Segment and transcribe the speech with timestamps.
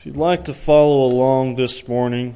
[0.00, 2.34] If you'd like to follow along this morning,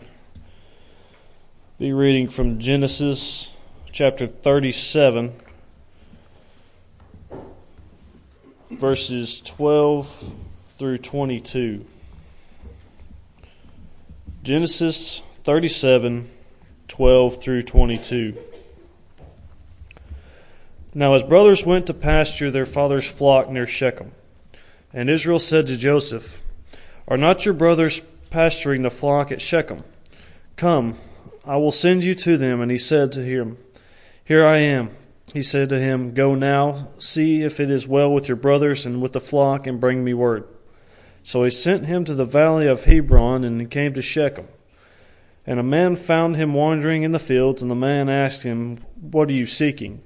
[1.79, 3.49] be reading from Genesis
[3.91, 5.33] chapter 37,
[8.71, 10.35] verses 12
[10.77, 11.87] through 22.
[14.43, 16.29] Genesis 37,
[16.89, 18.37] 12 through 22.
[20.93, 24.13] Now his brothers went to pasture their father's flock near Shechem.
[24.93, 26.43] And Israel said to Joseph,
[27.07, 28.01] Are not your brothers
[28.31, 29.83] pasturing the flock at Shechem?
[30.57, 30.95] Come,
[31.45, 32.61] I will send you to them.
[32.61, 33.59] And he said to him,
[34.25, 34.91] Here I am.
[35.33, 39.03] He said to him, Go now, see if it is well with your brothers and
[39.03, 40.47] with the flock, and bring me word.
[41.23, 44.49] So he sent him to the valley of Hebron, and he came to Shechem.
[45.47, 49.29] And a man found him wandering in the fields, and the man asked him, What
[49.29, 50.03] are you seeking?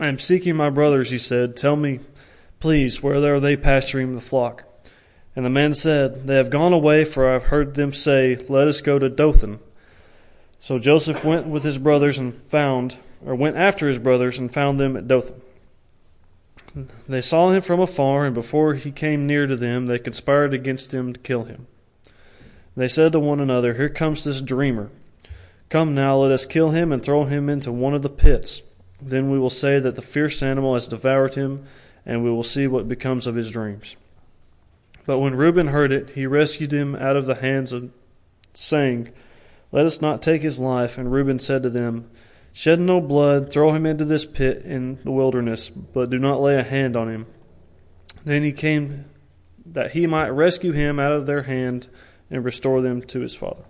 [0.00, 1.56] I am seeking my brothers, he said.
[1.56, 2.00] Tell me,
[2.58, 4.64] please, where are they pasturing the flock?
[5.36, 8.68] And the man said, They have gone away, for I have heard them say, Let
[8.68, 9.58] us go to Dothan.
[10.60, 14.80] So Joseph went with his brothers and found, or went after his brothers and found
[14.80, 15.40] them at Dothan.
[17.08, 20.92] They saw him from afar, and before he came near to them, they conspired against
[20.92, 21.66] him to kill him.
[22.76, 24.90] They said to one another, Here comes this dreamer.
[25.68, 28.62] Come now, let us kill him and throw him into one of the pits.
[29.00, 31.66] Then we will say that the fierce animal has devoured him,
[32.06, 33.96] and we will see what becomes of his dreams.
[35.06, 37.90] But when Reuben heard it, he rescued him out of the hands of,
[38.54, 39.12] saying,
[39.70, 40.96] Let us not take his life.
[40.96, 42.10] And Reuben said to them,
[42.52, 46.56] Shed no blood, throw him into this pit in the wilderness, but do not lay
[46.56, 47.26] a hand on him.
[48.24, 49.06] Then he came
[49.66, 51.88] that he might rescue him out of their hand
[52.30, 53.64] and restore them to his father.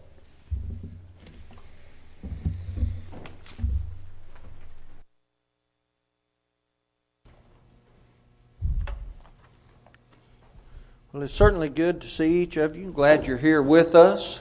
[11.15, 12.91] Well, it's certainly good to see each of you.
[12.91, 14.41] Glad you're here with us.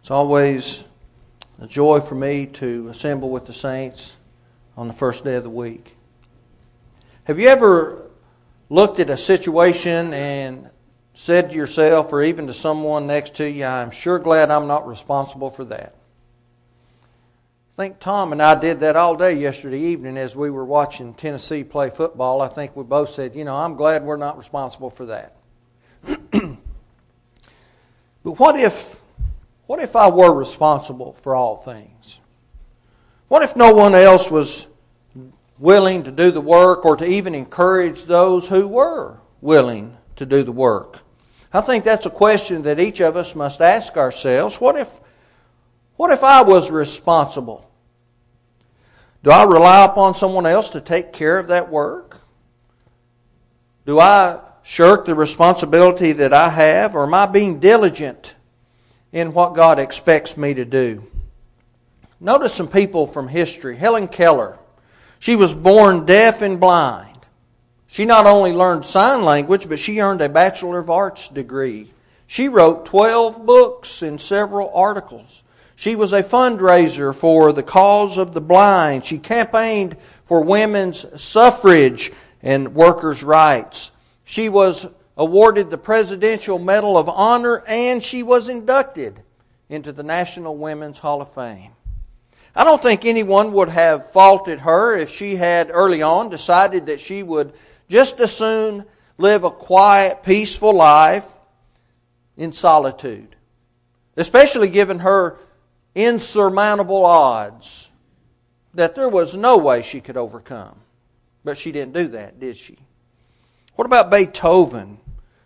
[0.00, 0.84] It's always
[1.58, 4.14] a joy for me to assemble with the saints
[4.76, 5.96] on the first day of the week.
[7.24, 8.10] Have you ever
[8.68, 10.68] looked at a situation and
[11.14, 14.86] said to yourself, or even to someone next to you, I'm sure glad I'm not
[14.86, 15.94] responsible for that?
[17.78, 21.14] I think Tom and I did that all day yesterday evening as we were watching
[21.14, 22.42] Tennessee play football.
[22.42, 25.34] I think we both said, you know, I'm glad we're not responsible for that.
[28.24, 28.98] but what if
[29.66, 32.20] what if I were responsible for all things?
[33.28, 34.66] What if no one else was
[35.58, 40.42] willing to do the work or to even encourage those who were willing to do
[40.42, 41.00] the work?
[41.52, 44.60] I think that's a question that each of us must ask ourselves.
[44.60, 45.00] What if,
[45.96, 47.70] what if I was responsible?
[49.22, 52.20] Do I rely upon someone else to take care of that work?
[53.86, 58.34] Do I shirk the responsibility that I have, or am I being diligent
[59.14, 61.06] in what God expects me to do.
[62.18, 63.76] Notice some people from history.
[63.76, 64.58] Helen Keller.
[65.20, 67.20] She was born deaf and blind.
[67.86, 71.92] She not only learned sign language, but she earned a Bachelor of Arts degree.
[72.26, 75.44] She wrote 12 books and several articles.
[75.76, 79.04] She was a fundraiser for the cause of the blind.
[79.04, 82.10] She campaigned for women's suffrage
[82.42, 83.92] and workers' rights.
[84.24, 84.86] She was
[85.16, 89.22] awarded the Presidential Medal of Honor, and she was inducted
[89.68, 91.72] into the National Women's Hall of Fame.
[92.56, 97.00] I don't think anyone would have faulted her if she had early on decided that
[97.00, 97.52] she would
[97.88, 98.84] just as soon
[99.18, 101.26] live a quiet, peaceful life
[102.36, 103.34] in solitude,
[104.16, 105.38] especially given her
[105.94, 107.90] insurmountable odds
[108.74, 110.76] that there was no way she could overcome.
[111.44, 112.78] But she didn't do that, did she?
[113.76, 114.98] What about Beethoven?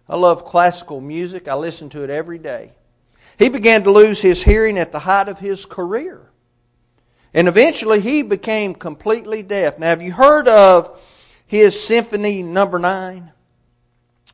[0.08, 1.48] I love classical music.
[1.48, 2.72] I listen to it every day.
[3.38, 6.28] He began to lose his hearing at the height of his career.
[7.32, 9.78] And eventually he became completely deaf.
[9.78, 11.00] Now, have you heard of
[11.46, 13.32] his Symphony number nine?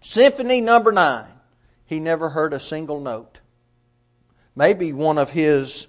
[0.01, 1.27] Symphony number nine.
[1.87, 3.41] He never heard a single note.
[4.57, 5.89] Maybe one of his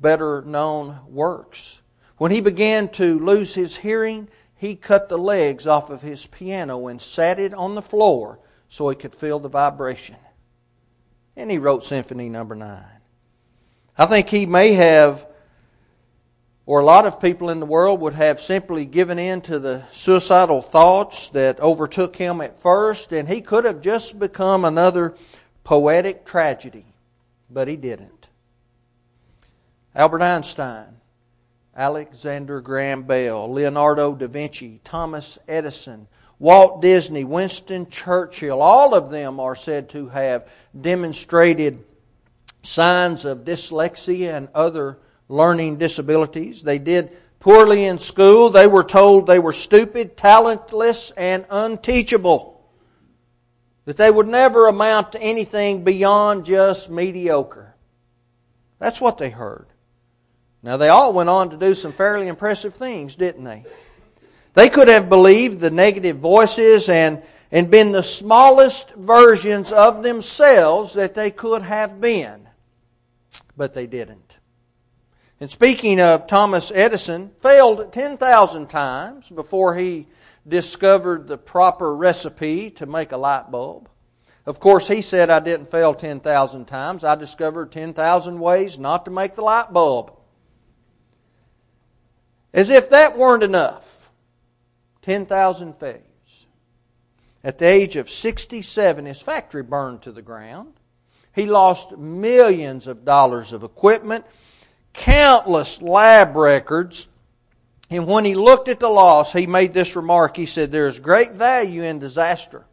[0.00, 1.82] better known works.
[2.18, 4.28] When he began to lose his hearing,
[4.58, 8.88] he cut the legs off of his piano and sat it on the floor so
[8.88, 10.16] he could feel the vibration.
[11.36, 12.84] And he wrote Symphony Number Nine.
[13.96, 15.28] I think he may have,
[16.66, 19.84] or a lot of people in the world would have simply given in to the
[19.92, 25.14] suicidal thoughts that overtook him at first, and he could have just become another
[25.62, 26.86] poetic tragedy,
[27.48, 28.26] but he didn't.
[29.94, 30.97] Albert Einstein,
[31.78, 36.08] Alexander Graham Bell, Leonardo da Vinci, Thomas Edison,
[36.40, 41.84] Walt Disney, Winston Churchill, all of them are said to have demonstrated
[42.62, 44.98] signs of dyslexia and other
[45.28, 46.62] learning disabilities.
[46.62, 48.50] They did poorly in school.
[48.50, 52.60] They were told they were stupid, talentless, and unteachable.
[53.84, 57.76] That they would never amount to anything beyond just mediocre.
[58.80, 59.66] That's what they heard.
[60.62, 63.64] Now, they all went on to do some fairly impressive things, didn't they?
[64.54, 67.22] They could have believed the negative voices and,
[67.52, 72.48] and been the smallest versions of themselves that they could have been,
[73.56, 74.38] but they didn't.
[75.40, 80.08] And speaking of Thomas Edison, failed 10,000 times before he
[80.48, 83.88] discovered the proper recipe to make a light bulb.
[84.44, 87.04] Of course, he said, I didn't fail 10,000 times.
[87.04, 90.17] I discovered 10,000 ways not to make the light bulb.
[92.52, 94.10] As if that weren't enough.
[95.02, 96.02] 10,000 failures.
[97.42, 100.74] At the age of 67, his factory burned to the ground.
[101.34, 104.26] He lost millions of dollars of equipment,
[104.92, 107.08] countless lab records.
[107.90, 110.36] And when he looked at the loss, he made this remark.
[110.36, 112.66] He said, There is great value in disaster.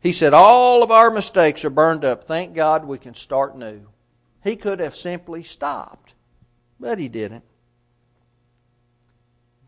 [0.00, 2.24] He said, All of our mistakes are burned up.
[2.24, 3.88] Thank God we can start new.
[4.44, 6.14] He could have simply stopped,
[6.78, 7.44] but he didn't.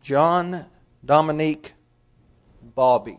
[0.03, 0.65] John
[1.05, 1.71] Dominique
[2.75, 3.17] Bauby.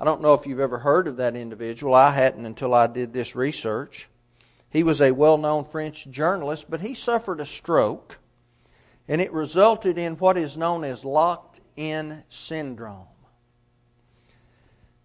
[0.00, 1.92] I don't know if you've ever heard of that individual.
[1.92, 4.08] I hadn't until I did this research.
[4.70, 8.18] He was a well known French journalist, but he suffered a stroke,
[9.06, 13.06] and it resulted in what is known as locked in syndrome.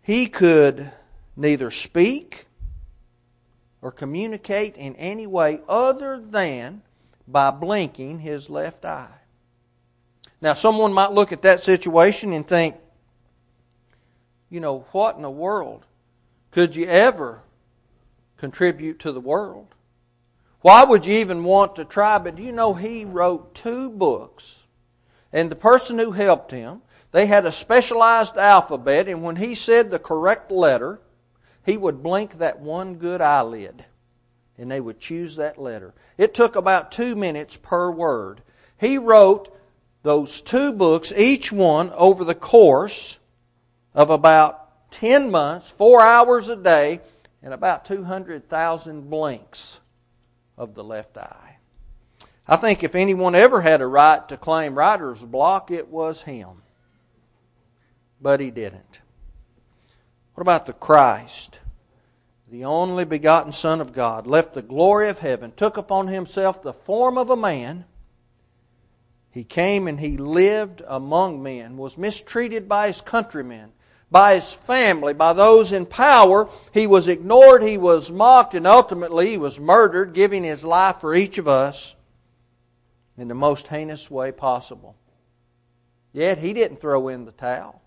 [0.01, 0.89] He could
[1.35, 2.47] neither speak
[3.81, 6.81] or communicate in any way other than
[7.27, 9.16] by blinking his left eye.
[10.41, 12.75] Now, someone might look at that situation and think,
[14.49, 15.85] you know, what in the world
[16.51, 17.41] could you ever
[18.37, 19.67] contribute to the world?
[20.61, 22.17] Why would you even want to try?
[22.17, 24.67] But you know, he wrote two books.
[25.33, 26.81] And the person who helped him,
[27.11, 30.99] they had a specialized alphabet, and when he said the correct letter,
[31.65, 33.85] he would blink that one good eyelid,
[34.57, 35.93] and they would choose that letter.
[36.17, 38.41] It took about two minutes per word.
[38.79, 39.53] He wrote
[40.07, 43.19] those two books, each one over the course
[43.93, 47.01] of about 10 months, four hours a day,
[47.43, 49.81] and about 200,000 blinks
[50.57, 51.57] of the left eye.
[52.47, 56.61] I think if anyone ever had a right to claim writer's block, it was him.
[58.21, 59.01] But he didn't.
[60.35, 61.59] What about the Christ?
[62.49, 66.71] The only begotten Son of God left the glory of heaven, took upon himself the
[66.71, 67.83] form of a man
[69.31, 73.71] he came and he lived among men, was mistreated by his countrymen,
[74.09, 76.49] by his family, by those in power.
[76.73, 81.13] He was ignored, he was mocked, and ultimately he was murdered, giving his life for
[81.13, 81.95] each of us
[83.17, 84.95] in the most heinous way possible.
[86.13, 87.81] Yet he didn't throw in the towel.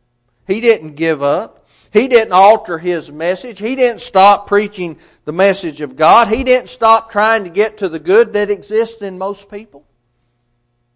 [0.46, 1.66] He didn't give up.
[1.92, 3.58] He didn't alter his message.
[3.58, 6.28] He didn't stop preaching the message of God.
[6.28, 9.84] He didn't stop trying to get to the good that exists in most people.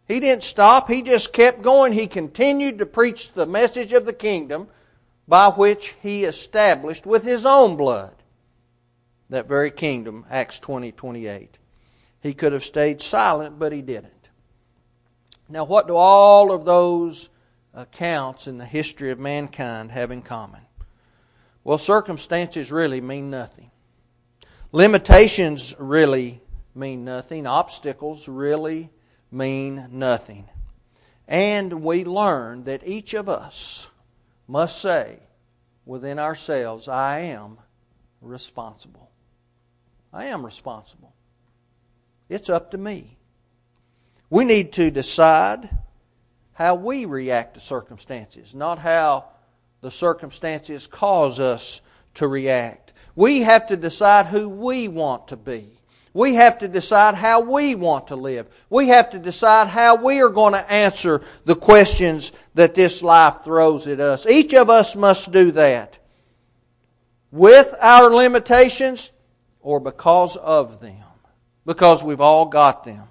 [0.07, 0.89] He didn't stop.
[0.89, 1.93] He just kept going.
[1.93, 4.69] He continued to preach the message of the kingdom
[5.27, 8.15] by which he established with his own blood
[9.31, 11.59] that very kingdom, Acts 20 28.
[12.21, 14.13] He could have stayed silent, but he didn't.
[15.49, 17.29] Now, what do all of those
[17.75, 20.63] accounts in the history of mankind have in common?
[21.65, 23.71] Well, circumstances really mean nothing.
[24.73, 26.41] Limitations really
[26.75, 27.47] mean nothing.
[27.47, 28.91] Obstacles really
[29.35, 30.49] mean nothing.
[31.27, 33.89] And we learn that each of us
[34.47, 35.19] must say
[35.85, 37.59] within ourselves, I am
[38.21, 39.11] responsible.
[40.13, 41.13] I am responsible.
[42.29, 43.19] It's up to me.
[44.31, 45.69] We need to decide
[46.53, 49.27] how we react to circumstances, not how
[49.81, 51.81] the circumstances cause us
[52.15, 52.93] to react.
[53.17, 55.69] We have to decide who we want to be.
[56.15, 58.47] We have to decide how we want to live.
[58.71, 63.43] We have to decide how we are going to answer the questions that this life
[63.45, 64.25] throws at us.
[64.25, 65.99] Each of us must do that.
[67.33, 69.11] With our limitations
[69.61, 71.03] or because of them.
[71.67, 73.09] Because we've all got them.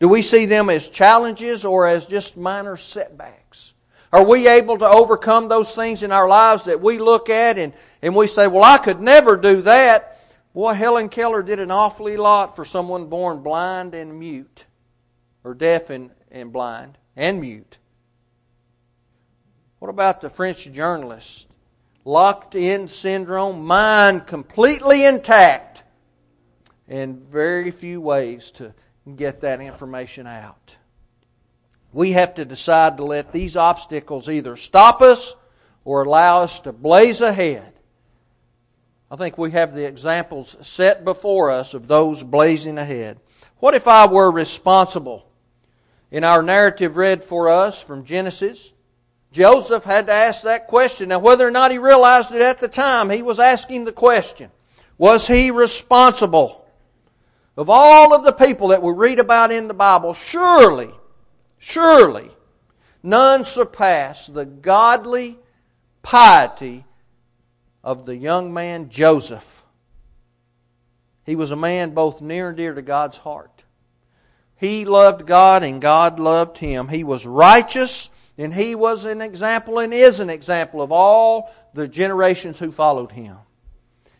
[0.00, 3.72] Do we see them as challenges or as just minor setbacks?
[4.12, 7.72] Are we able to overcome those things in our lives that we look at and,
[8.02, 10.11] and we say, well, I could never do that?
[10.54, 14.66] Boy, Helen Keller did an awfully lot for someone born blind and mute,
[15.44, 17.78] or deaf and, and blind and mute.
[19.78, 21.48] What about the French journalist?
[22.04, 25.84] Locked in syndrome, mind completely intact,
[26.86, 28.74] and very few ways to
[29.16, 30.76] get that information out.
[31.92, 35.34] We have to decide to let these obstacles either stop us
[35.84, 37.71] or allow us to blaze ahead.
[39.12, 43.20] I think we have the examples set before us of those blazing ahead.
[43.58, 45.26] What if I were responsible?
[46.10, 48.72] In our narrative read for us from Genesis,
[49.30, 51.10] Joseph had to ask that question.
[51.10, 54.50] Now, whether or not he realized it at the time, he was asking the question
[54.96, 56.66] Was he responsible?
[57.54, 60.90] Of all of the people that we read about in the Bible, surely,
[61.58, 62.30] surely,
[63.02, 65.38] none surpass the godly
[66.00, 66.86] piety
[67.84, 69.64] of the young man Joseph.
[71.24, 73.64] He was a man both near and dear to God's heart.
[74.56, 76.88] He loved God and God loved him.
[76.88, 81.88] He was righteous and he was an example and is an example of all the
[81.88, 83.36] generations who followed him.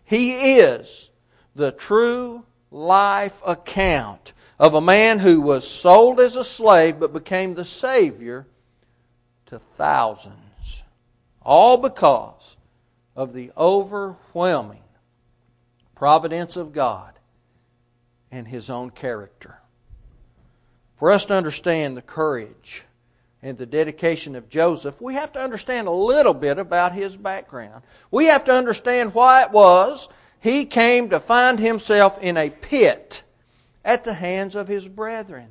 [0.05, 1.11] He is
[1.55, 7.55] the true life account of a man who was sold as a slave but became
[7.55, 8.47] the Savior
[9.47, 10.83] to thousands.
[11.41, 12.57] All because
[13.15, 14.83] of the overwhelming
[15.95, 17.19] providence of God
[18.31, 19.59] and His own character.
[20.97, 22.85] For us to understand the courage
[23.43, 27.83] and the dedication of Joseph, we have to understand a little bit about his background.
[28.11, 30.09] We have to understand why it was
[30.41, 33.23] he came to find himself in a pit
[33.85, 35.49] at the hands of his brethren.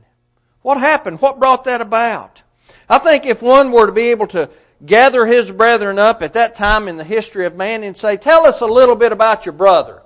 [0.61, 1.21] What happened?
[1.21, 2.43] What brought that about?
[2.89, 4.49] I think if one were to be able to
[4.85, 8.45] gather his brethren up at that time in the history of man and say, Tell
[8.45, 10.01] us a little bit about your brother.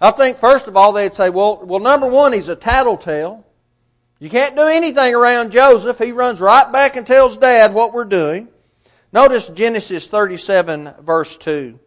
[0.00, 3.44] I think, first of all, they'd say, Well, well number one, he's a tattletale.
[4.18, 5.98] You can't do anything around Joseph.
[5.98, 8.48] He runs right back and tells dad what we're doing.
[9.12, 11.78] Notice Genesis 37, verse 2.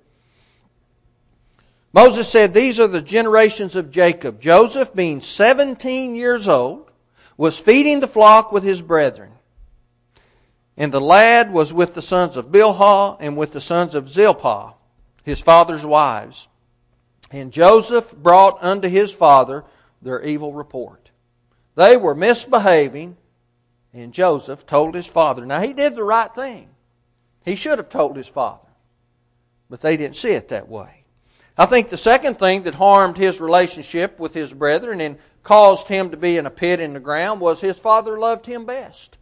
[1.92, 4.40] Moses said, These are the generations of Jacob.
[4.40, 6.92] Joseph, being 17 years old,
[7.36, 9.32] was feeding the flock with his brethren.
[10.80, 14.76] And the lad was with the sons of Bilhah and with the sons of Zilpah,
[15.24, 16.48] his father's wives.
[17.32, 19.66] And Joseph brought unto his father
[20.02, 21.12] their evil report.
[21.76, 23.18] They were misbehaving,
[23.94, 25.46] and Joseph told his father.
[25.46, 26.70] Now, he did the right thing.
[27.44, 28.68] He should have told his father,
[29.70, 31.04] but they didn't see it that way.
[31.58, 36.10] I think the second thing that harmed his relationship with his brethren and caused him
[36.12, 39.18] to be in a pit in the ground was his father loved him best.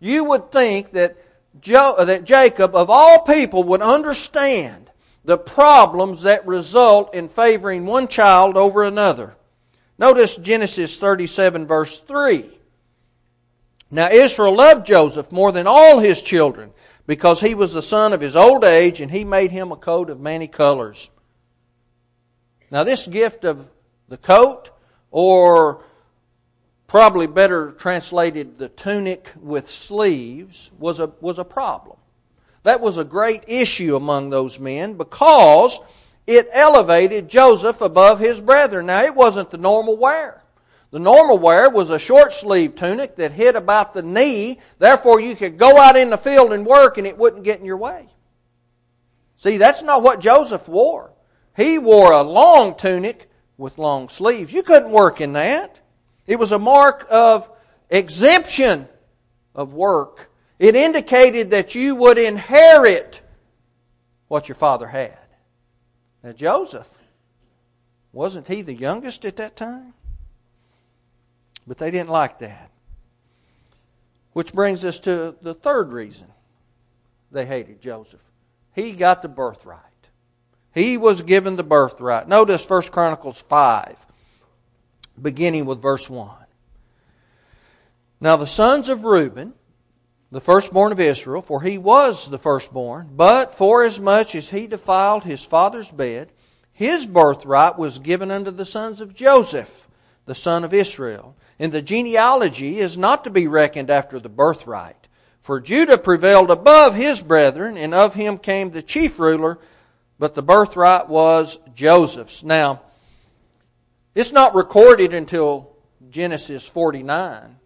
[0.00, 1.16] You would think that,
[1.60, 4.90] jo- uh, that Jacob, of all people, would understand
[5.24, 9.36] the problems that result in favoring one child over another.
[9.98, 12.50] Notice Genesis 37, verse 3.
[13.90, 16.72] Now Israel loved Joseph more than all his children
[17.06, 20.10] because he was the son of his old age and he made him a coat
[20.10, 21.08] of many colors.
[22.70, 23.68] Now, this gift of
[24.08, 24.70] the coat,
[25.10, 25.84] or
[26.96, 31.98] probably better translated, the tunic with sleeves, was a, was a problem.
[32.62, 35.78] That was a great issue among those men because
[36.26, 38.86] it elevated Joseph above his brethren.
[38.86, 40.42] Now, it wasn't the normal wear.
[40.90, 45.36] The normal wear was a short sleeve tunic that hit about the knee, therefore, you
[45.36, 48.08] could go out in the field and work and it wouldn't get in your way.
[49.36, 51.12] See, that's not what Joseph wore.
[51.54, 54.50] He wore a long tunic with long sleeves.
[54.50, 55.82] You couldn't work in that.
[56.26, 57.50] It was a mark of
[57.90, 58.88] exemption
[59.54, 60.30] of work.
[60.58, 63.20] It indicated that you would inherit
[64.28, 65.18] what your father had.
[66.22, 66.92] Now, Joseph,
[68.12, 69.92] wasn't he the youngest at that time?
[71.66, 72.70] But they didn't like that.
[74.32, 76.26] Which brings us to the third reason
[77.30, 78.22] they hated Joseph.
[78.74, 79.80] He got the birthright.
[80.74, 82.28] He was given the birthright.
[82.28, 84.05] Notice 1 Chronicles 5,
[85.20, 86.30] beginning with verse 1.
[88.20, 89.52] Now the sons of Reuben,
[90.30, 95.44] the firstborn of Israel, for he was the firstborn, but forasmuch as he defiled his
[95.44, 96.32] father's bed,
[96.72, 99.88] his birthright was given unto the sons of Joseph,
[100.26, 101.36] the son of Israel.
[101.58, 105.08] And the genealogy is not to be reckoned after the birthright.
[105.40, 109.58] For Judah prevailed above his brethren, and of him came the chief ruler
[110.18, 112.42] but the birthright was Joseph's.
[112.42, 112.82] Now,
[114.16, 115.76] it's not recorded until
[116.08, 117.58] Genesis 49,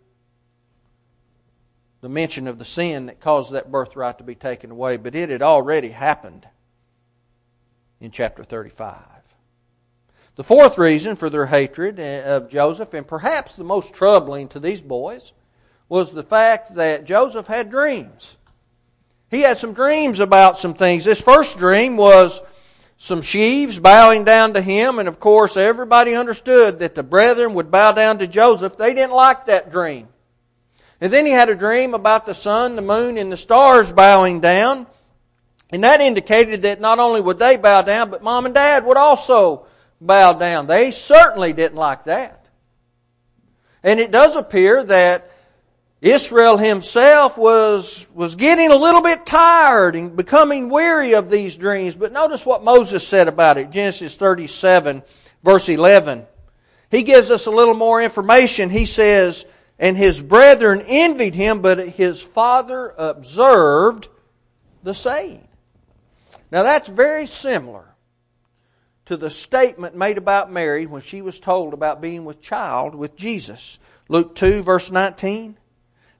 [2.00, 5.30] the mention of the sin that caused that birthright to be taken away, but it
[5.30, 6.48] had already happened
[8.00, 8.96] in chapter 35.
[10.34, 14.58] The fourth reason for their hatred eh, of Joseph, and perhaps the most troubling to
[14.58, 15.32] these boys,
[15.88, 18.38] was the fact that Joseph had dreams.
[19.30, 21.04] He had some dreams about some things.
[21.04, 22.42] This first dream was
[23.02, 27.70] some sheaves bowing down to him, and of course, everybody understood that the brethren would
[27.70, 28.76] bow down to Joseph.
[28.76, 30.06] They didn't like that dream.
[31.00, 34.40] And then he had a dream about the sun, the moon, and the stars bowing
[34.40, 34.86] down.
[35.70, 38.98] And that indicated that not only would they bow down, but mom and dad would
[38.98, 39.64] also
[39.98, 40.66] bow down.
[40.66, 42.44] They certainly didn't like that.
[43.82, 45.29] And it does appear that
[46.00, 51.94] Israel himself was, was getting a little bit tired and becoming weary of these dreams.
[51.94, 53.70] But notice what Moses said about it.
[53.70, 55.02] Genesis 37,
[55.42, 56.26] verse 11.
[56.90, 58.70] He gives us a little more information.
[58.70, 59.44] He says,
[59.78, 64.08] and his brethren envied him, but his father observed
[64.82, 65.46] the saying.
[66.50, 67.94] Now that's very similar
[69.04, 73.16] to the statement made about Mary when she was told about being with child with
[73.16, 73.78] Jesus.
[74.08, 75.56] Luke 2, verse 19.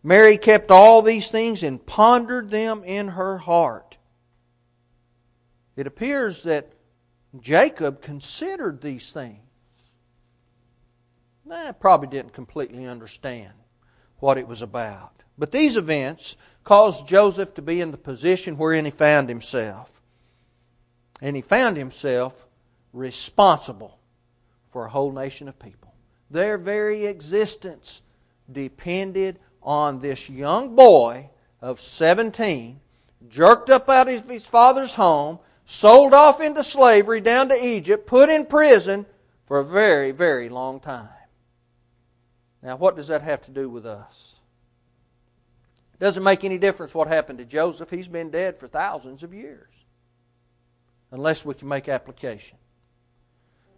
[0.02, 3.99] Mary kept all these things and pondered them in her heart.
[5.76, 6.73] It appears that
[7.38, 9.38] Jacob considered these things.
[11.45, 13.52] Nah, probably didn't completely understand
[14.19, 15.23] what it was about.
[15.37, 20.02] But these events caused Joseph to be in the position wherein he found himself.
[21.21, 22.47] And he found himself
[22.92, 23.99] responsible
[24.71, 25.95] for a whole nation of people.
[26.30, 28.02] Their very existence
[28.50, 32.81] depended on this young boy of 17,
[33.29, 38.29] jerked up out of his father's home, sold off into slavery down to Egypt, put
[38.29, 39.07] in prison
[39.45, 41.09] for a very, very long time.
[42.62, 44.37] Now, what does that have to do with us?
[45.95, 47.90] It doesn't make any difference what happened to Joseph.
[47.90, 49.85] He's been dead for thousands of years.
[51.11, 52.59] Unless we can make application.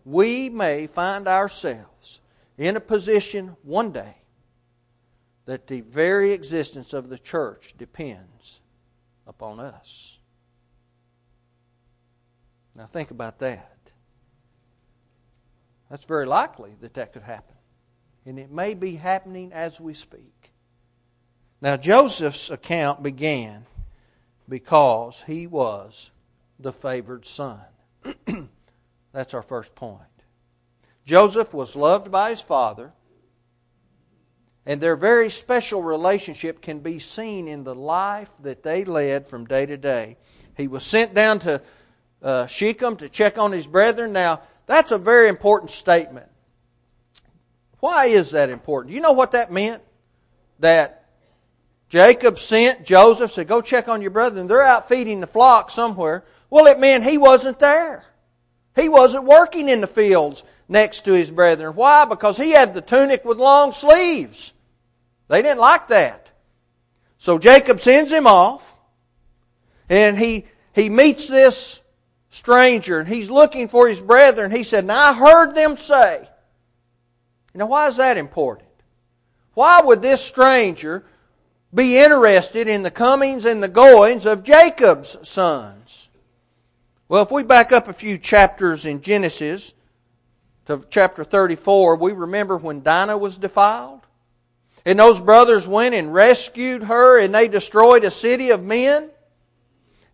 [0.04, 2.20] We may find ourselves
[2.58, 4.21] in a position one day
[5.46, 8.60] that the very existence of the church depends
[9.26, 10.18] upon us.
[12.74, 13.90] Now, think about that.
[15.90, 17.56] That's very likely that that could happen
[18.24, 20.52] and it may be happening as we speak.
[21.60, 23.66] Now, Joseph's account began
[24.48, 26.10] because he was
[26.58, 27.60] the favored son.
[29.12, 30.00] That's our first point.
[31.04, 32.92] Joseph was loved by his father,
[34.64, 39.44] and their very special relationship can be seen in the life that they led from
[39.44, 40.16] day to day.
[40.56, 41.62] He was sent down to
[42.22, 44.12] uh, Shechem to check on his brethren.
[44.12, 46.26] Now, that's a very important statement.
[47.80, 48.94] Why is that important?
[48.94, 49.82] You know what that meant?
[50.60, 51.08] That
[51.88, 54.46] Jacob sent Joseph, said, Go check on your brethren.
[54.46, 56.24] They're out feeding the flock somewhere.
[56.48, 58.04] Well, it meant he wasn't there.
[58.76, 61.74] He wasn't working in the fields next to his brethren.
[61.74, 62.04] Why?
[62.04, 64.54] Because he had the tunic with long sleeves.
[65.28, 66.30] They didn't like that.
[67.18, 68.78] So Jacob sends him off,
[69.88, 71.80] and he, he meets this
[72.30, 74.50] stranger, and he's looking for his brethren.
[74.50, 76.28] He said, Now I heard them say,
[77.54, 78.68] now, why is that important?
[79.54, 81.04] Why would this stranger
[81.74, 86.08] be interested in the comings and the goings of Jacob's sons?
[87.08, 89.74] Well, if we back up a few chapters in Genesis
[90.66, 94.00] to chapter 34, we remember when Dinah was defiled.
[94.84, 99.10] And those brothers went and rescued her and they destroyed a city of men.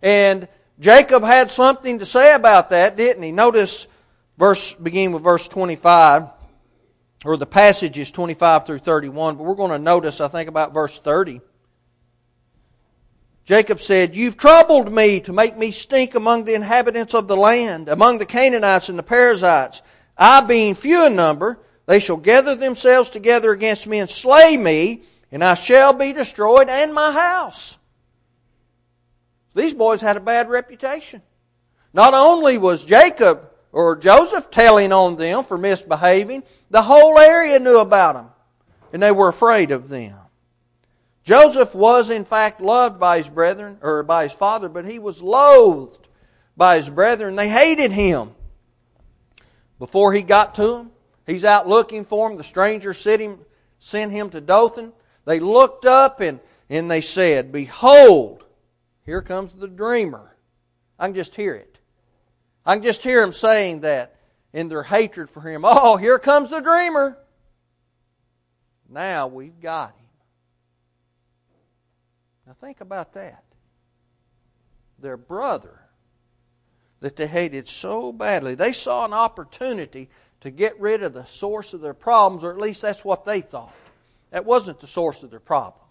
[0.03, 3.33] And Jacob had something to say about that, didn't he?
[3.33, 3.87] Notice
[4.37, 6.29] verse begin with verse 25
[7.25, 10.73] or the passage is 25 through 31, but we're going to notice, I think, about
[10.73, 11.41] verse 30.
[13.45, 17.89] Jacob said, You've troubled me to make me stink among the inhabitants of the land,
[17.89, 19.83] among the Canaanites and the Perizzites.
[20.19, 25.03] I being few in number, they shall gather themselves together against me and slay me,
[25.31, 27.79] and I shall be destroyed and my house.
[29.55, 31.23] These boys had a bad reputation.
[31.93, 37.79] Not only was Jacob or Joseph telling on them for misbehaving, the whole area knew
[37.79, 38.31] about them,
[38.93, 40.17] and they were afraid of them.
[41.25, 45.23] Joseph was in fact loved by his brethren, or by his father, but he was
[45.23, 46.09] loathed
[46.57, 47.37] by his brethren.
[47.37, 48.35] They hated him.
[49.79, 50.91] Before he got to them,
[51.27, 52.37] he's out looking for him.
[52.37, 53.39] The stranger sent him,
[53.79, 54.93] sent him to Dothan.
[55.25, 58.45] They looked up and, and they said, Behold,
[59.05, 60.37] here comes the dreamer.
[60.99, 61.79] I can just hear it.
[62.67, 64.17] I can just hear them saying that
[64.53, 65.63] in their hatred for him.
[65.65, 67.19] Oh, here comes the dreamer.
[68.89, 70.07] Now we've got him.
[72.47, 73.45] Now think about that.
[74.99, 75.88] Their brother
[77.01, 80.09] that they hated so badly, they saw an opportunity
[80.41, 83.41] to get rid of the source of their problems, or at least that's what they
[83.41, 83.75] thought.
[84.31, 85.85] That wasn't the source of their problem.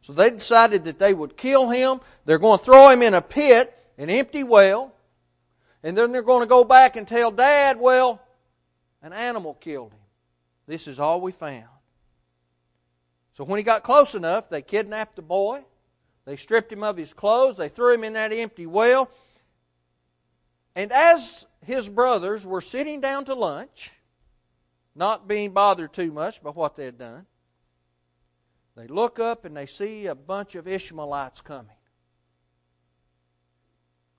[0.00, 2.00] So they decided that they would kill him.
[2.24, 4.94] They're going to throw him in a pit, an empty well.
[5.84, 8.20] And then they're going to go back and tell Dad, well,
[9.02, 9.98] an animal killed him.
[10.66, 11.66] This is all we found.
[13.34, 15.64] So when he got close enough, they kidnapped the boy.
[16.24, 17.56] They stripped him of his clothes.
[17.56, 19.10] They threw him in that empty well.
[20.74, 23.90] And as his brothers were sitting down to lunch,
[24.94, 27.26] not being bothered too much by what they had done,
[28.76, 31.76] they look up and they see a bunch of Ishmaelites coming.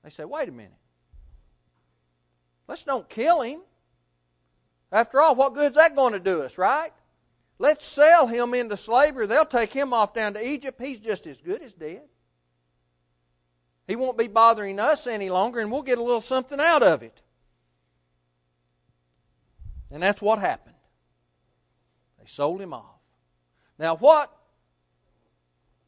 [0.03, 0.73] They say, wait a minute.
[2.67, 3.61] Let's don't kill him.
[4.91, 6.91] After all, what good's that going to do us, right?
[7.57, 9.25] Let's sell him into slavery.
[9.25, 10.79] They'll take him off down to Egypt.
[10.79, 12.03] He's just as good as dead.
[13.87, 17.03] He won't be bothering us any longer, and we'll get a little something out of
[17.03, 17.21] it.
[19.91, 20.75] And that's what happened.
[22.19, 23.01] They sold him off.
[23.77, 24.35] Now, what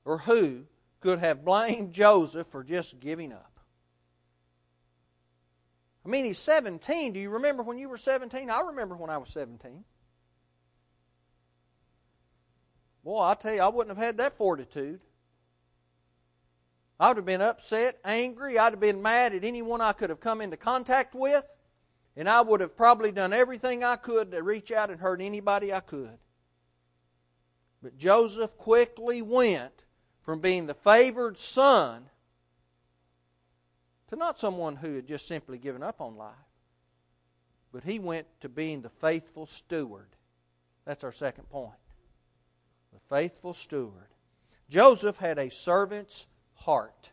[0.04, 0.66] or who
[1.00, 3.60] could have blamed Joseph for just giving up?
[6.06, 7.14] I mean, he's 17.
[7.14, 8.50] Do you remember when you were 17?
[8.50, 9.84] I remember when I was 17.
[13.04, 15.00] Boy, I tell you, I wouldn't have had that fortitude.
[17.00, 18.58] I would have been upset, angry.
[18.58, 21.46] I'd have been mad at anyone I could have come into contact with.
[22.16, 25.74] And I would have probably done everything I could to reach out and hurt anybody
[25.74, 26.18] I could.
[27.84, 29.84] But Joseph quickly went
[30.22, 32.10] from being the favored son
[34.10, 36.34] to not someone who had just simply given up on life,
[37.74, 40.08] but he went to being the faithful steward.
[40.86, 41.74] That's our second point.
[42.94, 44.08] The faithful steward.
[44.70, 47.12] Joseph had a servant's heart.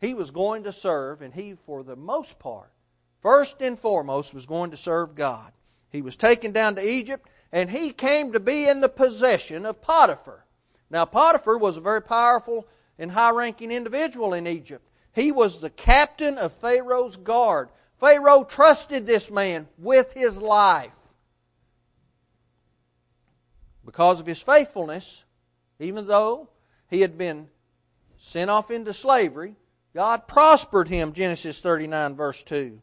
[0.00, 2.72] He was going to serve, and he, for the most part,
[3.20, 5.52] first and foremost, was going to serve God.
[5.90, 9.82] He was taken down to Egypt, and he came to be in the possession of
[9.82, 10.44] Potiphar.
[10.90, 12.66] Now, Potiphar was a very powerful
[12.98, 14.88] and high ranking individual in Egypt.
[15.14, 17.68] He was the captain of Pharaoh's guard.
[17.98, 20.96] Pharaoh trusted this man with his life.
[23.84, 25.24] Because of his faithfulness,
[25.78, 26.48] even though
[26.88, 27.48] he had been
[28.22, 29.56] sent off into slavery,
[29.94, 32.80] God prospered him, Genesis 39, verse 2.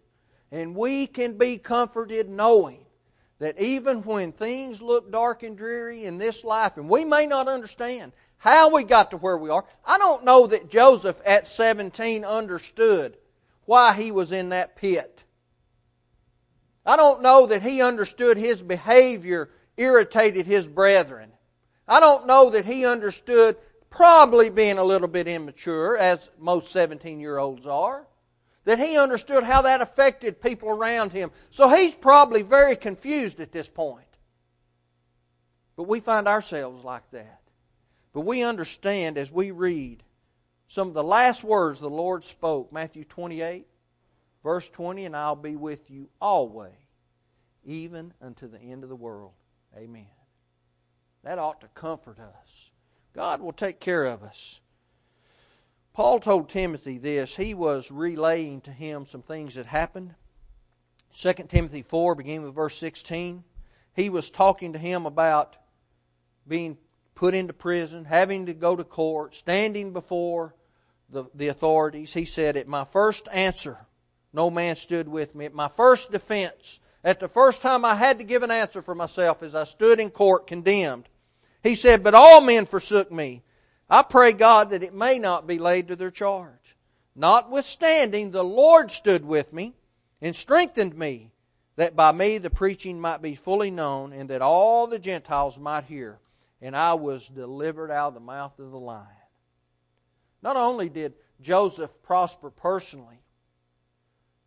[0.52, 2.86] And we can be comforted knowing
[3.40, 7.48] that even when things look dark and dreary in this life, and we may not
[7.48, 12.26] understand how we got to where we are, I don't know that Joseph at 17
[12.26, 13.16] understood
[13.64, 15.24] why he was in that pit.
[16.86, 21.32] I don't know that he understood his behavior irritated his brethren.
[21.88, 23.56] I don't know that he understood
[23.90, 28.06] probably being a little bit immature, as most 17 year olds are
[28.70, 31.32] that he understood how that affected people around him.
[31.50, 34.06] So he's probably very confused at this point.
[35.76, 37.42] But we find ourselves like that.
[38.14, 40.04] But we understand as we read
[40.68, 43.66] some of the last words the Lord spoke Matthew 28,
[44.44, 46.74] verse 20, and I'll be with you always,
[47.64, 49.32] even unto the end of the world.
[49.76, 50.06] Amen.
[51.24, 52.70] That ought to comfort us.
[53.14, 54.62] God will take care of us.
[55.94, 57.36] Paul told Timothy this.
[57.36, 60.16] He was relaying to him some things that happened.
[61.18, 63.44] 2 Timothy 4, beginning with verse 16.
[63.96, 65.58] He was talking to him about
[66.48, 66.78] being
[67.16, 70.56] put into prison, having to go to court, standing before
[71.10, 72.14] the, the authorities.
[72.14, 73.78] He said, At my first answer,
[74.32, 75.46] no man stood with me.
[75.46, 78.96] At my first defense, at the first time I had to give an answer for
[78.96, 81.10] myself as I stood in court condemned,
[81.64, 83.44] he said, But all men forsook me.
[83.90, 86.78] I pray God that it may not be laid to their charge.
[87.16, 89.74] Notwithstanding, the Lord stood with me
[90.22, 91.32] and strengthened me,
[91.76, 95.86] that by me the preaching might be fully known, and that all the Gentiles might
[95.86, 96.20] hear.
[96.62, 99.08] And I was delivered out of the mouth of the lion.
[100.42, 103.22] Not only did Joseph prosper personally,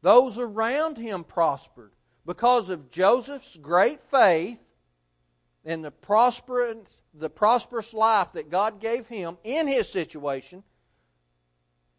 [0.02, 1.92] those around him prospered
[2.26, 4.62] because of Joseph's great faith
[5.64, 10.62] and the prosperous the prosperous life that God gave him in his situation,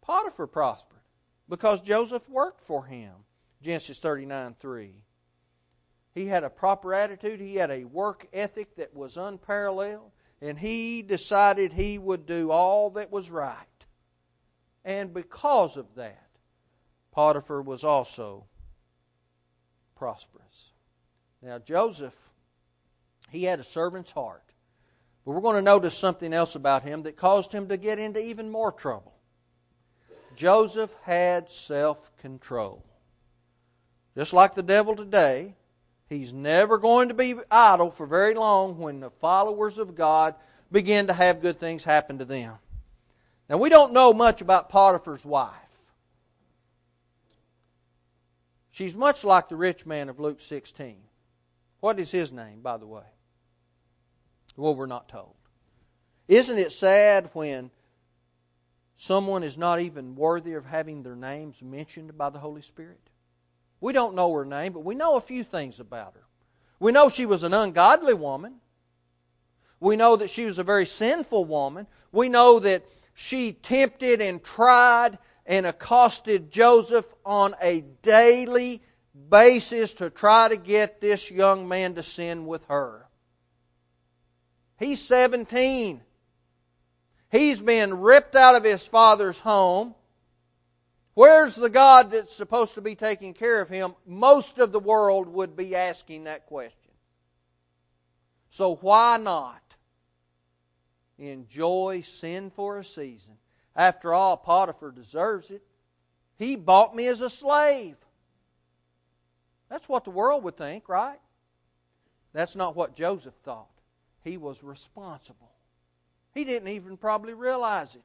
[0.02, 1.00] Potiphar prospered
[1.48, 3.12] because Joseph worked for him.
[3.62, 4.94] Genesis 39 3.
[6.14, 11.02] He had a proper attitude, he had a work ethic that was unparalleled, and he
[11.02, 13.66] decided he would do all that was right.
[14.84, 16.28] And because of that,
[17.10, 18.46] Potiphar was also
[19.96, 20.72] prosperous.
[21.40, 22.30] Now, Joseph,
[23.30, 24.43] he had a servant's heart.
[25.24, 28.20] But we're going to notice something else about him that caused him to get into
[28.20, 29.14] even more trouble.
[30.36, 32.84] Joseph had self control.
[34.16, 35.54] Just like the devil today,
[36.08, 40.34] he's never going to be idle for very long when the followers of God
[40.70, 42.54] begin to have good things happen to them.
[43.48, 45.52] Now, we don't know much about Potiphar's wife.
[48.70, 50.96] She's much like the rich man of Luke 16.
[51.80, 53.04] What is his name, by the way?
[54.56, 55.34] Well, we're not told.
[56.28, 57.70] Isn't it sad when
[58.96, 63.10] someone is not even worthy of having their names mentioned by the Holy Spirit?
[63.80, 66.24] We don't know her name, but we know a few things about her.
[66.78, 68.56] We know she was an ungodly woman.
[69.80, 71.86] We know that she was a very sinful woman.
[72.12, 78.82] We know that she tempted and tried and accosted Joseph on a daily
[79.28, 83.03] basis to try to get this young man to sin with her.
[84.78, 86.00] He's 17.
[87.30, 89.94] He's been ripped out of his father's home.
[91.14, 93.94] Where's the God that's supposed to be taking care of him?
[94.06, 96.92] Most of the world would be asking that question.
[98.50, 99.62] So why not
[101.18, 103.34] enjoy sin for a season?
[103.76, 105.62] After all, Potiphar deserves it.
[106.36, 107.96] He bought me as a slave.
[109.68, 111.18] That's what the world would think, right?
[112.32, 113.73] That's not what Joseph thought.
[114.24, 115.52] He was responsible.
[116.32, 118.02] He didn't even probably realize it,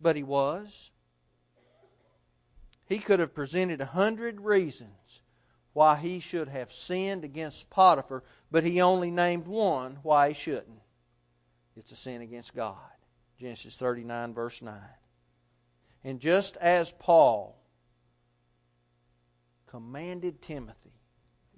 [0.00, 0.90] but he was.
[2.86, 5.22] He could have presented a hundred reasons
[5.72, 10.82] why he should have sinned against Potiphar, but he only named one why he shouldn't.
[11.76, 12.76] It's a sin against God.
[13.38, 14.74] Genesis 39, verse 9.
[16.02, 17.56] And just as Paul
[19.68, 21.00] commanded Timothy,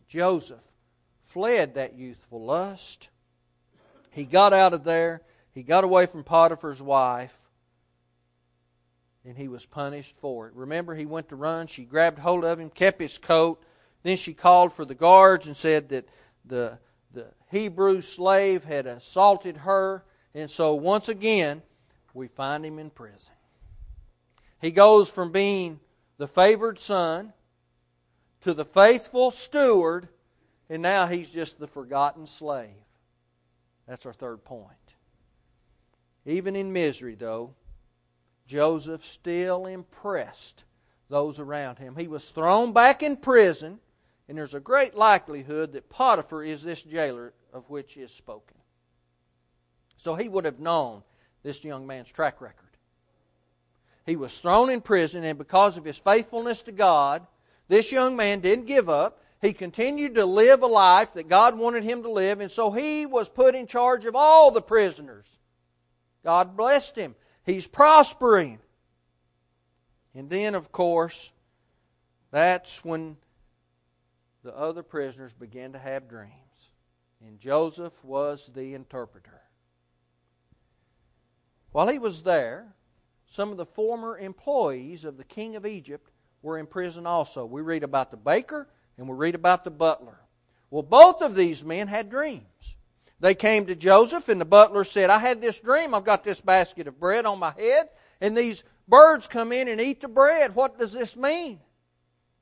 [0.07, 0.69] Joseph
[1.23, 3.09] fled that youthful lust.
[4.13, 5.23] He got out of there.
[5.53, 7.43] He got away from Potiphar's wife
[9.25, 10.55] and he was punished for it.
[10.55, 11.67] Remember, he went to run.
[11.67, 13.63] She grabbed hold of him, kept his coat.
[14.03, 16.09] Then she called for the guards and said that
[16.45, 16.79] the,
[17.13, 20.05] the Hebrew slave had assaulted her.
[20.35, 21.63] And so, once again,
[22.15, 23.31] we find him in prison.
[24.61, 25.79] He goes from being
[26.19, 27.33] the favored son
[28.41, 30.09] to the faithful steward,
[30.69, 32.71] and now he's just the forgotten slave.
[33.93, 34.95] That's our third point.
[36.25, 37.53] Even in misery, though,
[38.47, 40.65] Joseph still impressed
[41.11, 41.97] those around him.
[41.97, 43.81] He was thrown back in prison,
[44.31, 48.57] and there's a great likelihood that Potiphar is this jailer of which is spoken.
[49.99, 51.03] So he would have known
[51.43, 52.71] this young man's track record.
[54.07, 57.27] He was thrown in prison, and because of his faithfulness to God,
[57.69, 59.22] this young man didn't give up.
[59.43, 63.07] He continued to live a life that God wanted him to live, and so he
[63.07, 65.41] was put in charge of all the prisoners.
[66.25, 67.17] God blessed him.
[67.45, 68.61] He's prospering.
[70.15, 71.33] And then, of course,
[72.31, 73.17] that's when
[74.45, 76.31] the other prisoners began to have dreams.
[77.27, 79.41] And Joseph was the interpreter.
[81.73, 82.77] While he was there,
[83.27, 87.45] some of the former employees of the king of Egypt were in prison also.
[87.45, 90.19] We read about the baker and we read about the butler.
[90.71, 92.77] Well, both of these men had dreams.
[93.21, 95.95] They came to Joseph, and the butler said, I had this dream.
[95.95, 97.89] I've got this basket of bread on my head,
[98.21, 100.55] and these birds come in and eat the bread.
[100.55, 101.61] What does this mean?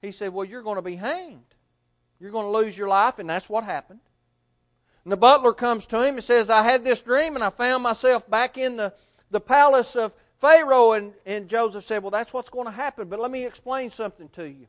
[0.01, 1.55] He said, Well, you're going to be hanged.
[2.19, 4.01] You're going to lose your life, and that's what happened.
[5.05, 7.83] And the butler comes to him and says, I had this dream, and I found
[7.83, 8.95] myself back in the,
[9.31, 10.93] the palace of Pharaoh.
[10.93, 13.09] And, and Joseph said, Well, that's what's going to happen.
[13.09, 14.67] But let me explain something to you.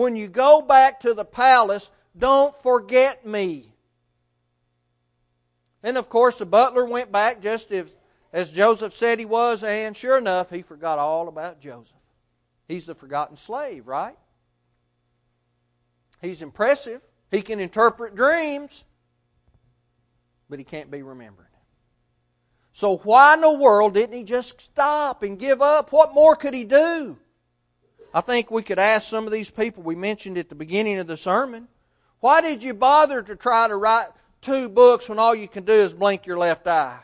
[0.00, 3.74] When you go back to the palace, don't forget me.
[5.82, 7.92] And of course, the butler went back just as,
[8.32, 11.92] as Joseph said he was, and sure enough, he forgot all about Joseph.
[12.66, 14.16] He's the forgotten slave, right?
[16.22, 17.02] He's impressive.
[17.30, 18.86] He can interpret dreams,
[20.48, 21.44] but he can't be remembered.
[22.72, 25.92] So, why in the world didn't he just stop and give up?
[25.92, 27.18] What more could he do?
[28.12, 31.06] I think we could ask some of these people we mentioned at the beginning of
[31.06, 31.68] the sermon
[32.20, 34.08] why did you bother to try to write
[34.42, 37.00] two books when all you can do is blink your left eye?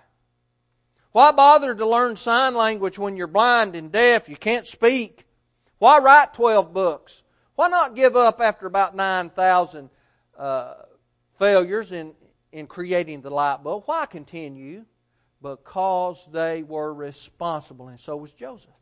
[1.13, 5.27] Why bother to learn sign language when you're blind and deaf, you can't speak?
[5.79, 7.23] Why write 12 books?
[7.55, 9.89] Why not give up after about 9,000
[10.37, 10.75] uh,
[11.39, 12.13] failures in,
[12.53, 13.85] in creating the light bulb?
[13.87, 14.85] Why continue?
[15.41, 18.73] Because they were responsible, and so was Joseph.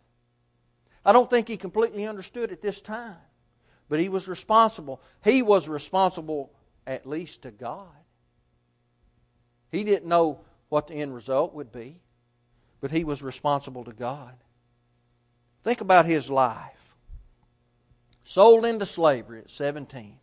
[1.04, 3.16] I don't think he completely understood at this time,
[3.88, 5.02] but he was responsible.
[5.22, 6.52] He was responsible
[6.86, 7.88] at least to God.
[9.70, 12.00] He didn't know what the end result would be,
[12.80, 14.34] but he was responsible to God.
[15.62, 16.94] Think about his life.
[18.22, 20.18] Sold into slavery at 17.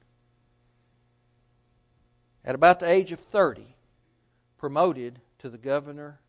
[2.44, 3.76] At about the age of 30,
[4.58, 6.20] promoted to the governor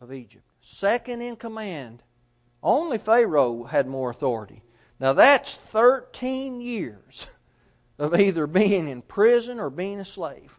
[0.00, 0.44] of Egypt.
[0.60, 2.02] Second in command.
[2.62, 4.62] Only Pharaoh had more authority.
[5.00, 7.30] Now that's 13 years
[7.98, 10.58] of either being in prison or being a slave.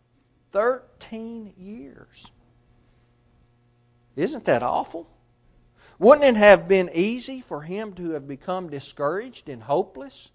[0.51, 2.31] 13 years.
[4.15, 5.09] Isn't that awful?
[5.97, 10.31] Wouldn't it have been easy for him to have become discouraged and hopeless?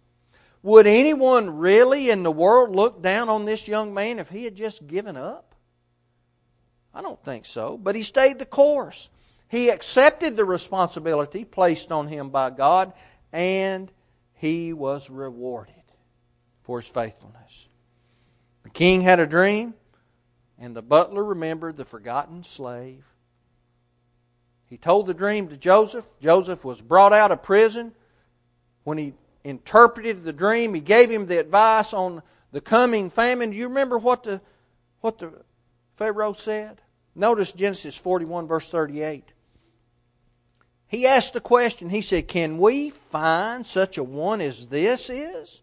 [0.62, 4.57] Would anyone really in the world look down on this young man if he had
[4.57, 5.55] just given up?
[6.94, 7.77] I don't think so.
[7.77, 9.09] But he stayed the course.
[9.48, 12.92] He accepted the responsibility placed on him by God,
[13.33, 13.92] and
[14.33, 15.74] he was rewarded
[16.62, 17.68] for his faithfulness.
[18.62, 19.74] The king had a dream,
[20.59, 23.04] and the butler remembered the forgotten slave.
[24.66, 26.07] He told the dream to Joseph.
[26.20, 27.92] Joseph was brought out of prison.
[28.83, 33.50] When he interpreted the dream, he gave him the advice on the coming famine.
[33.50, 34.40] Do you remember what the,
[35.00, 35.33] what the
[35.96, 36.80] Pharaoh said?
[37.14, 39.34] Notice Genesis 41, verse 38.
[40.94, 41.90] He asked the question.
[41.90, 45.61] He said, Can we find such a one as this is?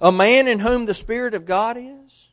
[0.00, 2.28] A man in whom the Spirit of God is?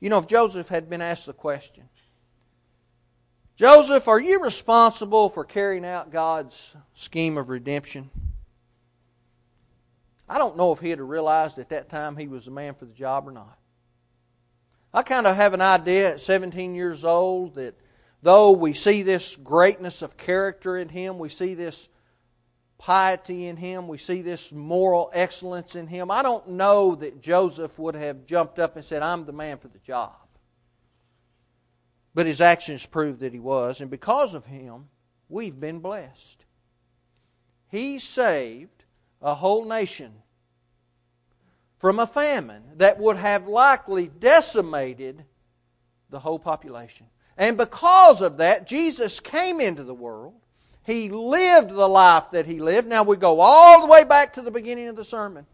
[0.00, 1.88] You know, if Joseph had been asked the question,
[3.54, 8.10] Joseph, are you responsible for carrying out God's scheme of redemption?
[10.28, 12.86] I don't know if he had realized at that time he was the man for
[12.86, 13.56] the job or not.
[14.92, 17.76] I kind of have an idea at 17 years old that
[18.22, 21.88] though we see this greatness of character in him, we see this
[22.78, 27.78] piety in him, we see this moral excellence in him, I don't know that Joseph
[27.78, 30.14] would have jumped up and said, I'm the man for the job.
[32.14, 34.88] But his actions prove that he was, and because of him,
[35.28, 36.44] we've been blessed.
[37.68, 38.84] He saved
[39.20, 40.12] a whole nation
[41.78, 45.24] from a famine that would have likely decimated
[46.10, 47.06] the whole population.
[47.38, 50.34] And because of that, Jesus came into the world.
[50.82, 52.88] He lived the life that he lived.
[52.88, 55.46] Now we go all the way back to the beginning of the sermon.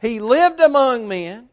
[0.00, 1.50] He lived among men.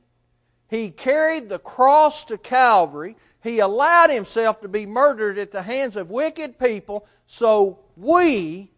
[0.70, 3.18] He carried the cross to Calvary.
[3.44, 8.72] He allowed himself to be murdered at the hands of wicked people so we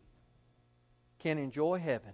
[1.19, 2.13] can enjoy heaven.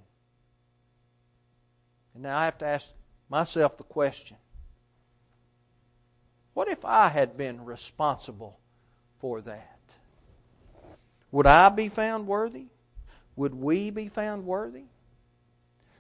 [2.14, 2.92] And now I have to ask
[3.30, 4.38] myself the question
[6.58, 8.58] what if I had been responsible
[9.20, 9.80] for that?
[11.32, 12.70] Would I be found worthy?
[13.36, 14.86] Would we be found worthy?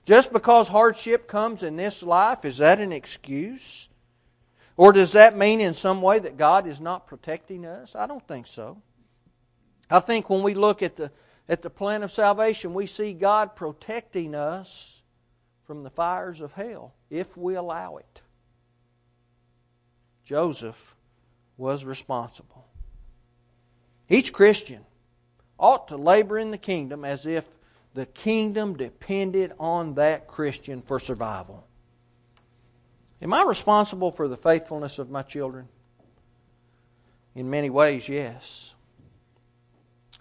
[0.04, 3.88] Just because hardship comes in this life, is that an excuse?
[4.76, 7.96] Or does that mean in some way that God is not protecting us?
[7.96, 8.82] I don't think so.
[9.92, 11.12] I think when we look at the,
[11.48, 15.04] at the plan of salvation, we see God protecting us
[15.66, 18.22] from the fires of hell if we allow it.
[20.28, 20.94] Joseph
[21.56, 22.66] was responsible.
[24.10, 24.86] Each Christian
[25.58, 27.48] ought to labor in the kingdom as if
[27.94, 31.66] the kingdom depended on that Christian for survival.
[33.22, 35.70] Am I responsible for the faithfulness of my children?
[37.34, 38.76] In many ways, yes.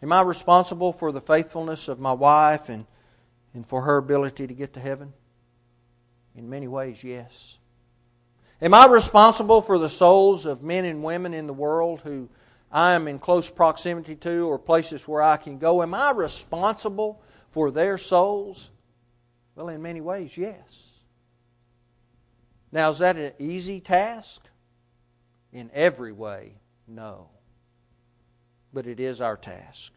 [0.05, 2.87] Am I responsible for the faithfulness of my wife and,
[3.55, 5.15] and for her ability to get to heaven?
[6.37, 7.59] In many ways, yes.
[8.63, 12.29] Am I responsible for the souls of men and women in the world who
[12.73, 15.83] I am in close proximity to or places where I can go?
[15.83, 18.71] Am I responsible for their souls?
[19.55, 21.01] Well, in many ways, yes.
[22.73, 24.49] Now, is that an easy task?
[25.53, 26.55] In every way,
[26.87, 27.31] no.
[28.73, 29.93] But it is our task.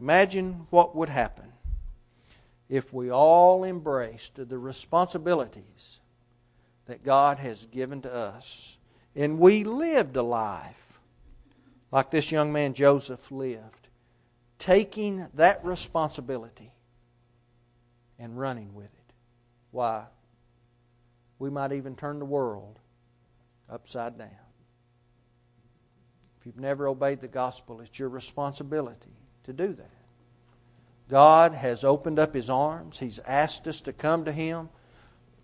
[0.00, 1.52] Imagine what would happen
[2.68, 6.00] if we all embraced the responsibilities
[6.86, 8.78] that God has given to us
[9.14, 11.00] and we lived a life
[11.90, 13.88] like this young man Joseph lived,
[14.58, 16.72] taking that responsibility
[18.18, 19.14] and running with it.
[19.70, 20.06] Why?
[21.38, 22.78] we might even turn the world
[23.68, 24.30] upside down.
[26.38, 29.90] If you've never obeyed the gospel, it's your responsibility to do that.
[31.08, 32.98] God has opened up His arms.
[32.98, 34.68] He's asked us to come to Him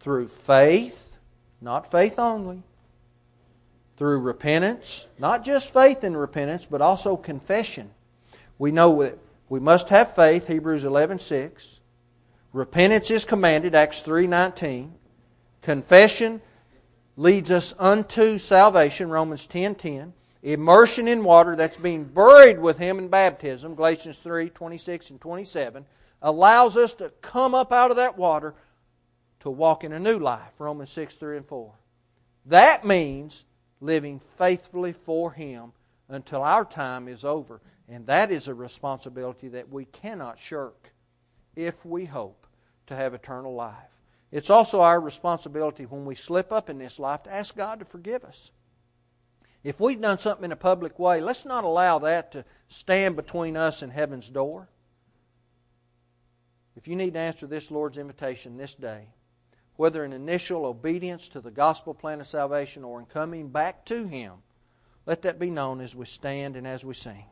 [0.00, 1.11] through faith,
[1.62, 2.62] not faith only,
[3.96, 7.90] through repentance, not just faith and repentance, but also confession.
[8.58, 11.80] We know that we must have faith, Hebrews 11:6.
[12.52, 14.94] Repentance is commanded, Acts 3:19.
[15.62, 16.42] Confession
[17.16, 19.78] leads us unto salvation, Romans 10.10.
[19.78, 20.14] 10.
[20.42, 25.86] Immersion in water, that's being buried with Him in baptism, Galatians 3, 26 and 27,
[26.20, 28.54] allows us to come up out of that water
[29.42, 31.72] to walk in a new life, Romans 6, 3 and 4.
[32.46, 33.44] That means
[33.80, 35.72] living faithfully for Him
[36.08, 37.60] until our time is over.
[37.88, 40.94] And that is a responsibility that we cannot shirk
[41.56, 42.46] if we hope
[42.86, 44.02] to have eternal life.
[44.30, 47.84] It's also our responsibility when we slip up in this life to ask God to
[47.84, 48.52] forgive us.
[49.64, 53.56] If we've done something in a public way, let's not allow that to stand between
[53.56, 54.68] us and heaven's door.
[56.76, 59.08] If you need to answer this Lord's invitation this day,
[59.76, 64.06] whether in initial obedience to the gospel plan of salvation or in coming back to
[64.06, 64.34] Him,
[65.06, 67.24] let that be known as we stand and as we sing.